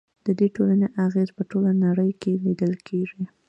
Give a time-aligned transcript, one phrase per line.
[0.25, 3.23] د دې ټولنې اغیز په ټوله نړۍ کې لیدل کیږي.